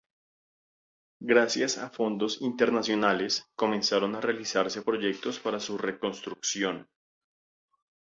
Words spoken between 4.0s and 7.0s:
a realizarse proyectos para su reconstrucción.